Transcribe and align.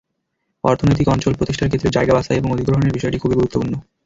অর্থনৈতিক 0.63 1.07
অঞ্চল 1.07 1.33
প্রতিষ্ঠার 1.35 1.69
ক্ষেত্রে 1.69 1.89
জায়গা 1.89 2.13
বাছাই 2.13 2.37
এবং 2.37 2.49
অধিগ্রহণের 2.51 2.95
বিষয়টি 2.95 3.17
খুবই 3.19 3.37
গুরুত্বপূর্ণ। 3.37 3.73